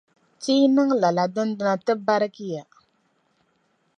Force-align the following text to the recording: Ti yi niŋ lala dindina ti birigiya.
Ti 0.41 0.51
yi 0.59 0.65
niŋ 0.75 0.89
lala 1.01 1.23
dindina 1.33 1.73
ti 1.85 1.93
birigiya. 2.05 2.63